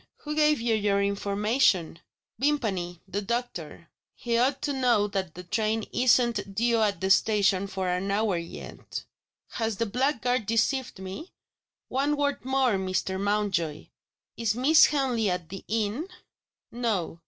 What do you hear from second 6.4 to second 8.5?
due at the station for an hour